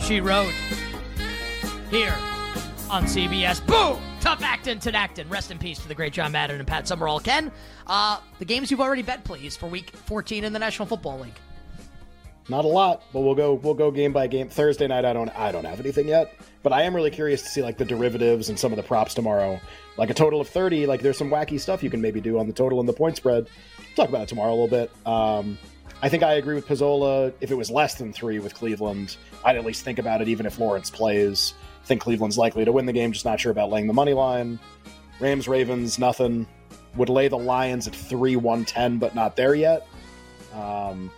She 0.07 0.21
wrote 0.21 0.53
here 1.91 2.17
on 2.89 3.07
CBS. 3.07 3.67
Boom! 3.67 4.01
Tough 4.21 4.41
actin' 4.41 4.79
Tinactin. 4.79 5.29
Rest 5.29 5.51
in 5.51 5.59
peace 5.59 5.81
to 5.81 5.89
the 5.89 5.97
great 5.97 6.13
John 6.13 6.31
Madden 6.31 6.61
and 6.61 6.69
Pat 6.69 6.87
Summerall. 6.87 7.19
Ken, 7.19 7.51
uh, 7.89 8.21
the 8.39 8.45
games 8.45 8.71
you've 8.71 8.81
already 8.81 9.03
bet, 9.03 9.25
please, 9.25 9.57
for 9.57 9.67
Week 9.67 9.91
14 9.91 10.45
in 10.45 10.53
the 10.53 10.61
National 10.61 10.87
Football 10.87 11.19
League. 11.19 11.35
Not 12.49 12.65
a 12.65 12.69
lot, 12.69 13.03
but 13.13 13.23
we'll 13.23 13.35
go 13.35 13.55
we'll 13.55 13.75
go 13.75 13.91
game 13.91 14.13
by 14.13 14.29
game. 14.29 14.49
Thursday 14.49 14.87
night 14.87 15.05
I 15.05 15.13
don't 15.13 15.29
I 15.31 15.51
don't 15.51 15.65
have 15.65 15.81
anything 15.81 16.07
yet, 16.07 16.33
but 16.63 16.73
I 16.73 16.83
am 16.83 16.95
really 16.95 17.11
curious 17.11 17.43
to 17.43 17.49
see 17.49 17.63
like 17.63 17.77
the 17.77 17.85
derivatives 17.85 18.49
and 18.49 18.57
some 18.57 18.71
of 18.71 18.77
the 18.77 18.85
props 18.85 19.13
tomorrow. 19.13 19.59
Like 19.97 20.11
a 20.11 20.15
total 20.15 20.41
of 20.41 20.49
30, 20.49 20.87
like 20.87 21.01
there's 21.03 21.19
some 21.19 21.31
wacky 21.31 21.59
stuff 21.59 21.83
you 21.83 21.91
can 21.91 22.01
maybe 22.01 22.21
do 22.21 22.39
on 22.39 22.47
the 22.47 22.53
total 22.53 22.79
and 22.79 22.89
the 22.89 22.93
point 22.93 23.17
spread. 23.17 23.49
talk 23.97 24.09
about 24.09 24.23
it 24.23 24.29
tomorrow 24.29 24.51
a 24.51 24.55
little 24.55 24.69
bit. 24.69 24.93
Um 25.05 25.59
I 26.03 26.09
think 26.09 26.23
I 26.23 26.35
agree 26.35 26.55
with 26.55 26.67
Pizzola. 26.67 27.33
If 27.41 27.51
it 27.51 27.55
was 27.55 27.71
less 27.71 27.95
than 27.95 28.13
three 28.13 28.39
with 28.39 28.55
Cleveland, 28.55 29.17
I'd 29.45 29.57
at 29.57 29.65
least 29.65 29.83
think 29.85 29.99
about 29.99 30.21
it, 30.21 30.29
even 30.29 30.45
if 30.47 30.59
Lawrence 30.59 30.91
plays. 30.91 31.55
I 31.83 31.87
think 31.87 32.03
Cleveland's 32.03 32.37
likely 32.37 32.65
to 32.65 32.73
win 32.73 32.85
the 32.87 32.93
game, 32.93 33.13
just 33.13 33.25
not 33.25 33.41
sure 33.41 33.53
about 33.53 33.71
laying 33.71 33.87
the 33.87 33.93
money 33.95 34.13
line. 34.13 34.59
Rams, 35.21 35.49
Ravens, 35.49 35.99
nothing. 35.99 36.47
Would 36.97 37.09
lay 37.09 37.29
the 37.29 37.39
Lions 37.39 37.87
at 37.87 37.95
3 37.95 38.37
110, 38.37 38.99
but 38.99 39.15
not 39.15 39.37
there 39.37 39.55
yet. 39.55 39.87
Um, 40.55 41.11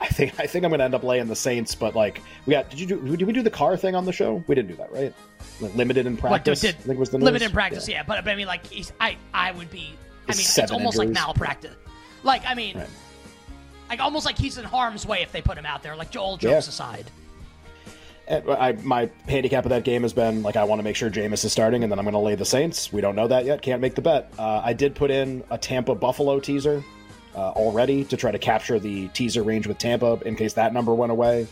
I 0.00 0.06
think 0.08 0.38
I 0.38 0.46
think 0.46 0.64
I'm 0.64 0.70
gonna 0.70 0.84
end 0.84 0.94
up 0.94 1.02
laying 1.02 1.26
the 1.26 1.36
Saints, 1.36 1.74
but 1.74 1.94
like 1.94 2.20
we 2.46 2.52
got 2.52 2.68
did 2.70 2.80
you 2.80 2.86
do 2.86 3.16
did 3.16 3.26
we 3.26 3.32
do 3.32 3.42
the 3.42 3.50
Carr 3.50 3.76
thing 3.76 3.94
on 3.94 4.04
the 4.04 4.12
show? 4.12 4.42
We 4.46 4.54
didn't 4.54 4.68
do 4.70 4.76
that, 4.76 4.92
right? 4.92 5.14
Like 5.60 5.74
limited 5.74 6.06
in 6.06 6.14
What, 6.14 6.20
practice. 6.20 6.60
did- 6.60 6.74
I 6.76 6.78
think 6.78 6.98
was 6.98 7.10
the 7.10 7.18
news. 7.18 7.24
Limited 7.24 7.46
in 7.46 7.52
practice, 7.52 7.88
yeah. 7.88 8.02
But, 8.02 8.24
but 8.24 8.30
I 8.30 8.34
mean, 8.36 8.46
like, 8.46 8.62
I, 9.00 9.16
I 9.32 9.52
would 9.52 9.70
be. 9.70 9.94
I 10.28 10.32
mean, 10.32 10.40
it's 10.40 10.58
almost 10.70 10.96
injuries. 10.98 10.98
like 10.98 11.08
malpractice. 11.10 11.76
Like, 12.22 12.42
I 12.46 12.54
mean, 12.54 12.78
Right. 12.78 12.88
Like 13.98 14.04
almost 14.04 14.26
like 14.26 14.36
he's 14.38 14.58
in 14.58 14.64
harm's 14.64 15.06
way 15.06 15.22
if 15.22 15.32
they 15.32 15.40
put 15.40 15.56
him 15.56 15.66
out 15.66 15.82
there. 15.82 15.94
Like, 15.96 16.10
Joel 16.10 16.38
Yeah. 16.40 16.50
jokes 16.50 16.68
aside. 16.68 17.10
And 18.26 18.48
I, 18.50 18.72
my 18.82 19.10
handicap 19.28 19.66
of 19.66 19.70
that 19.70 19.84
game 19.84 20.02
has 20.02 20.12
been 20.14 20.42
like 20.42 20.56
I 20.56 20.64
want 20.64 20.78
to 20.78 20.82
make 20.82 20.96
sure 20.96 21.10
Jameis 21.10 21.44
is 21.44 21.52
starting, 21.52 21.82
and 21.82 21.92
then 21.92 21.98
I'm 21.98 22.04
going 22.06 22.14
to 22.14 22.18
lay 22.18 22.34
the 22.34 22.44
Saints. 22.44 22.90
We 22.92 23.00
don't 23.02 23.14
know 23.14 23.28
that 23.28 23.44
yet. 23.44 23.60
Can't 23.60 23.82
make 23.82 23.94
the 23.94 24.00
bet. 24.02 24.32
Uh, 24.38 24.62
I 24.64 24.72
did 24.72 24.94
put 24.94 25.10
in 25.10 25.44
a 25.50 25.58
Tampa 25.58 25.94
Buffalo 25.94 26.40
teaser 26.40 26.82
uh, 27.36 27.50
already 27.50 28.02
to 28.04 28.16
try 28.16 28.30
to 28.30 28.38
capture 28.38 28.78
the 28.78 29.08
teaser 29.08 29.42
range 29.42 29.66
with 29.66 29.76
Tampa 29.78 30.18
in 30.24 30.36
case 30.36 30.54
that 30.54 30.72
number 30.72 30.94
went 30.94 31.12
away. 31.12 31.46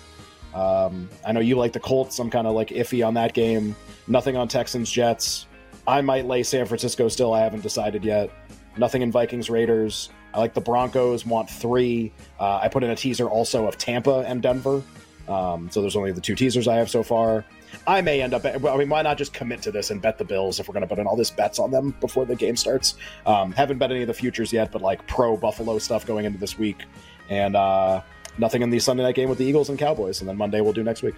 Um, 0.54 1.10
I 1.26 1.32
know 1.32 1.40
you 1.40 1.56
like 1.56 1.72
the 1.74 1.80
Colts. 1.80 2.18
I'm 2.18 2.30
kind 2.30 2.46
of 2.46 2.54
like 2.54 2.68
iffy 2.68 3.06
on 3.06 3.14
that 3.14 3.34
game. 3.34 3.76
Nothing 4.06 4.36
on 4.38 4.48
Texans 4.48 4.90
Jets. 4.90 5.46
I 5.86 6.00
might 6.00 6.24
lay 6.26 6.42
San 6.42 6.64
Francisco 6.64 7.08
still. 7.08 7.34
I 7.34 7.40
haven't 7.40 7.62
decided 7.62 8.02
yet. 8.02 8.30
Nothing 8.78 9.02
in 9.02 9.12
Vikings 9.12 9.50
Raiders. 9.50 10.08
I 10.34 10.38
like 10.38 10.54
the 10.54 10.60
Broncos. 10.60 11.26
Want 11.26 11.48
three. 11.48 12.12
Uh, 12.38 12.56
I 12.62 12.68
put 12.68 12.82
in 12.82 12.90
a 12.90 12.96
teaser 12.96 13.28
also 13.28 13.66
of 13.66 13.78
Tampa 13.78 14.24
and 14.26 14.42
Denver. 14.42 14.82
Um, 15.28 15.70
so 15.70 15.80
there's 15.80 15.96
only 15.96 16.12
the 16.12 16.20
two 16.20 16.34
teasers 16.34 16.66
I 16.66 16.76
have 16.76 16.90
so 16.90 17.02
far. 17.02 17.44
I 17.86 18.00
may 18.00 18.20
end 18.20 18.34
up. 18.34 18.44
I 18.44 18.76
mean, 18.76 18.88
why 18.88 19.02
not 19.02 19.18
just 19.18 19.32
commit 19.32 19.62
to 19.62 19.70
this 19.70 19.90
and 19.90 20.00
bet 20.00 20.18
the 20.18 20.24
Bills 20.24 20.60
if 20.60 20.68
we're 20.68 20.74
going 20.74 20.82
to 20.82 20.88
put 20.88 20.98
in 20.98 21.06
all 21.06 21.16
this 21.16 21.30
bets 21.30 21.58
on 21.58 21.70
them 21.70 21.94
before 22.00 22.24
the 22.24 22.36
game 22.36 22.56
starts? 22.56 22.96
Um, 23.26 23.52
haven't 23.52 23.78
bet 23.78 23.90
any 23.90 24.02
of 24.02 24.08
the 24.08 24.14
futures 24.14 24.52
yet, 24.52 24.70
but 24.72 24.82
like 24.82 25.06
pro 25.06 25.36
Buffalo 25.36 25.78
stuff 25.78 26.06
going 26.06 26.24
into 26.24 26.38
this 26.38 26.58
week, 26.58 26.84
and 27.28 27.56
uh, 27.56 28.02
nothing 28.38 28.62
in 28.62 28.70
the 28.70 28.78
Sunday 28.78 29.02
night 29.02 29.14
game 29.14 29.28
with 29.28 29.38
the 29.38 29.44
Eagles 29.44 29.68
and 29.68 29.78
Cowboys, 29.78 30.20
and 30.20 30.28
then 30.28 30.36
Monday 30.36 30.60
we'll 30.60 30.72
do 30.72 30.82
next 30.82 31.02
week. 31.02 31.14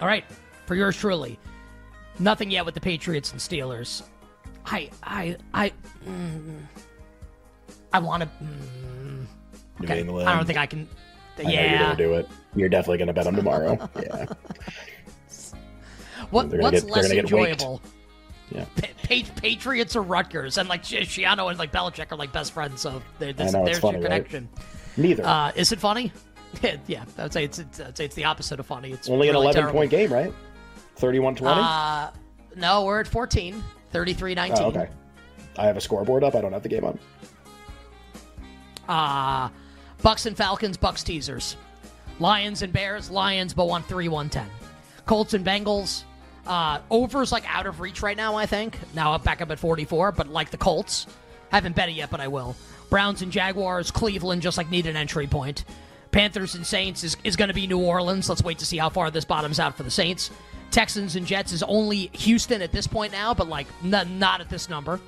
All 0.00 0.08
right, 0.08 0.24
for 0.66 0.74
yours 0.74 0.96
truly. 0.96 1.38
Nothing 2.18 2.50
yet 2.50 2.64
with 2.64 2.74
the 2.74 2.80
Patriots 2.80 3.32
and 3.32 3.40
Steelers. 3.40 4.02
I, 4.66 4.90
I, 5.02 5.36
I, 5.54 5.72
mm, 6.06 6.60
I 7.92 7.98
want 7.98 8.22
to. 8.22 8.28
Mm, 8.42 9.26
New 9.80 9.84
okay, 9.86 10.00
England. 10.00 10.28
I 10.28 10.36
don't 10.36 10.46
think 10.46 10.58
I 10.58 10.66
can. 10.66 10.88
I 11.38 11.42
you're 11.42 11.50
yeah. 11.52 11.78
going 11.84 11.96
to 11.96 12.04
do 12.04 12.14
it. 12.14 12.28
You're 12.54 12.68
definitely 12.68 12.98
going 12.98 13.08
to 13.08 13.14
bet 13.14 13.24
them 13.24 13.36
tomorrow. 13.36 13.88
yeah. 14.02 14.26
What, 16.30 16.50
They're 16.50 16.60
what's 16.60 16.82
get- 16.82 16.90
less 16.90 17.08
gonna 17.08 17.14
waked. 17.22 17.32
enjoyable? 17.32 17.82
Yeah. 18.50 18.64
Pa- 18.76 18.86
Pa- 19.02 19.30
Patriots 19.40 19.96
or 19.96 20.02
Rutgers, 20.02 20.58
and 20.58 20.68
like 20.68 20.82
Schiano 20.82 21.48
and 21.50 21.58
like 21.58 21.72
Belichick 21.72 22.12
are 22.12 22.16
like 22.16 22.32
best 22.32 22.52
friends, 22.52 22.80
so 22.80 23.02
there- 23.18 23.32
there's, 23.32 23.54
I 23.54 23.58
know, 23.58 23.64
there's 23.64 23.78
funny, 23.78 23.98
your 24.00 24.08
right? 24.08 24.24
connection. 24.24 24.48
Neither. 24.96 25.24
Uh, 25.26 25.52
is 25.56 25.72
it 25.72 25.80
funny? 25.80 26.12
Yeah, 26.86 27.04
I 27.16 27.22
would 27.22 27.32
say 27.32 27.44
it's, 27.44 27.58
it's 27.58 27.80
I'd 27.80 27.96
say 27.96 28.04
it's 28.04 28.14
the 28.14 28.24
opposite 28.24 28.60
of 28.60 28.66
funny. 28.66 28.92
It's 28.92 29.08
Only 29.08 29.30
an 29.30 29.36
11 29.36 29.54
terrible. 29.54 29.78
point 29.80 29.90
game, 29.90 30.12
right? 30.12 30.30
31 30.96 31.34
20? 31.34 31.58
Uh, 31.58 32.10
no, 32.56 32.84
we're 32.84 33.00
at 33.00 33.08
14, 33.08 33.64
33 33.90 34.34
19. 34.34 34.58
oh, 34.62 34.68
okay. 34.68 34.88
I 35.56 35.64
have 35.66 35.78
a 35.78 35.80
scoreboard 35.80 36.22
up. 36.24 36.34
I 36.34 36.42
don't 36.42 36.52
have 36.52 36.62
the 36.62 36.68
game 36.68 36.84
on. 36.84 36.98
Uh, 38.88 39.48
Bucs 40.02 40.26
and 40.26 40.36
Falcons, 40.36 40.76
Bucs 40.76 41.04
teasers. 41.04 41.56
Lions 42.18 42.62
and 42.62 42.72
Bears, 42.72 43.10
Lions, 43.10 43.54
but 43.54 43.66
1 43.66 43.82
3 43.82 44.08
110. 44.08 44.48
Colts 45.06 45.34
and 45.34 45.44
Bengals. 45.44 46.04
Uh, 46.46 46.80
over's 46.90 47.30
like 47.32 47.44
out 47.48 47.66
of 47.66 47.80
reach 47.80 48.02
right 48.02 48.16
now, 48.16 48.34
I 48.34 48.46
think. 48.46 48.78
Now 48.94 49.16
back 49.18 49.40
up 49.40 49.50
at 49.50 49.58
44, 49.58 50.12
but 50.12 50.28
like 50.28 50.50
the 50.50 50.56
Colts. 50.56 51.06
Haven't 51.50 51.76
bet 51.76 51.88
it 51.88 51.92
yet, 51.92 52.10
but 52.10 52.20
I 52.20 52.28
will. 52.28 52.56
Browns 52.90 53.22
and 53.22 53.30
Jaguars, 53.32 53.90
Cleveland 53.90 54.42
just 54.42 54.58
like 54.58 54.70
need 54.70 54.86
an 54.86 54.96
entry 54.96 55.26
point. 55.26 55.64
Panthers 56.10 56.54
and 56.54 56.66
Saints 56.66 57.04
is, 57.04 57.16
is 57.24 57.36
going 57.36 57.48
to 57.48 57.54
be 57.54 57.66
New 57.66 57.80
Orleans. 57.80 58.28
Let's 58.28 58.42
wait 58.42 58.58
to 58.58 58.66
see 58.66 58.76
how 58.76 58.90
far 58.90 59.10
this 59.10 59.24
bottoms 59.24 59.58
out 59.58 59.76
for 59.76 59.82
the 59.82 59.90
Saints. 59.90 60.30
Texans 60.70 61.16
and 61.16 61.26
Jets 61.26 61.52
is 61.52 61.62
only 61.62 62.10
Houston 62.12 62.62
at 62.62 62.72
this 62.72 62.86
point 62.86 63.12
now, 63.12 63.34
but 63.34 63.48
like 63.48 63.66
n- 63.84 64.18
not 64.18 64.40
at 64.40 64.48
this 64.48 64.68
number. 64.68 65.00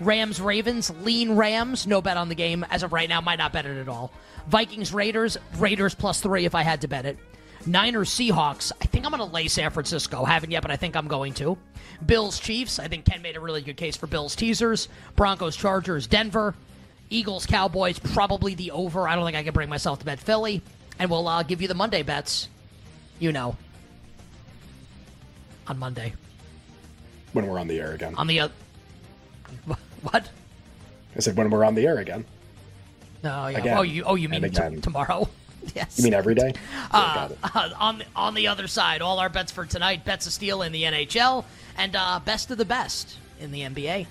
Rams 0.00 0.40
Ravens, 0.40 0.90
lean 1.02 1.32
Rams, 1.36 1.86
no 1.86 2.00
bet 2.00 2.16
on 2.16 2.28
the 2.28 2.34
game 2.34 2.64
as 2.70 2.82
of 2.82 2.92
right 2.92 3.08
now, 3.08 3.20
might 3.20 3.38
not 3.38 3.52
bet 3.52 3.66
it 3.66 3.76
at 3.76 3.88
all. 3.88 4.12
Vikings 4.48 4.92
Raiders, 4.92 5.36
Raiders 5.58 5.94
plus 5.94 6.20
three 6.20 6.46
if 6.46 6.54
I 6.54 6.62
had 6.62 6.80
to 6.80 6.88
bet 6.88 7.04
it. 7.04 7.18
Niners 7.66 8.08
Seahawks, 8.08 8.72
I 8.80 8.86
think 8.86 9.04
I'm 9.04 9.12
going 9.12 9.26
to 9.26 9.34
lay 9.34 9.46
San 9.48 9.70
Francisco. 9.70 10.24
Haven't 10.24 10.50
yet, 10.50 10.62
but 10.62 10.70
I 10.70 10.76
think 10.76 10.96
I'm 10.96 11.08
going 11.08 11.34
to. 11.34 11.58
Bills 12.04 12.40
Chiefs, 12.40 12.78
I 12.78 12.88
think 12.88 13.04
Ken 13.04 13.20
made 13.20 13.36
a 13.36 13.40
really 13.40 13.60
good 13.60 13.76
case 13.76 13.96
for 13.96 14.06
Bills 14.06 14.34
teasers. 14.34 14.88
Broncos 15.14 15.56
Chargers 15.56 16.06
Denver. 16.06 16.54
Eagles 17.10 17.44
Cowboys, 17.44 17.98
probably 17.98 18.54
the 18.54 18.70
over. 18.70 19.06
I 19.06 19.16
don't 19.16 19.24
think 19.24 19.36
I 19.36 19.42
can 19.42 19.52
bring 19.52 19.68
myself 19.68 19.98
to 19.98 20.04
bet 20.06 20.20
Philly. 20.20 20.62
And 20.98 21.10
we'll 21.10 21.26
uh, 21.26 21.42
give 21.42 21.60
you 21.60 21.68
the 21.68 21.74
Monday 21.74 22.02
bets. 22.02 22.48
You 23.18 23.32
know. 23.32 23.56
On 25.66 25.78
Monday. 25.78 26.14
when 27.32 27.46
we're 27.46 27.58
on 27.58 27.68
the 27.68 27.78
air 27.78 27.92
again. 27.92 28.14
On 28.14 28.26
the 28.26 28.40
other. 28.40 28.52
What? 30.10 30.28
I 31.16 31.20
said 31.20 31.36
when 31.36 31.50
we're 31.50 31.64
on 31.64 31.74
the 31.74 31.86
air 31.86 31.98
again. 31.98 32.24
No, 33.22 33.48
yeah. 33.48 33.58
Again. 33.58 33.78
Oh, 33.78 33.82
you 33.82 34.04
oh 34.04 34.14
you 34.14 34.28
mean 34.28 34.42
t- 34.50 34.80
tomorrow? 34.80 35.28
yes. 35.74 35.98
You 35.98 36.04
mean 36.04 36.14
every 36.14 36.34
day? 36.34 36.54
uh, 36.90 37.28
Yeah, 37.30 37.50
uh, 37.54 37.70
on 37.78 37.98
the, 37.98 38.04
on 38.16 38.34
the 38.34 38.46
other 38.46 38.66
side, 38.66 39.02
all 39.02 39.18
our 39.18 39.28
bets 39.28 39.52
for 39.52 39.66
tonight: 39.66 40.04
bets 40.04 40.26
of 40.26 40.32
steel 40.32 40.62
in 40.62 40.72
the 40.72 40.84
NHL 40.84 41.44
and 41.76 41.94
uh, 41.96 42.20
best 42.24 42.50
of 42.50 42.58
the 42.58 42.64
best 42.64 43.16
in 43.40 43.50
the 43.52 43.60
NBA. 43.60 44.06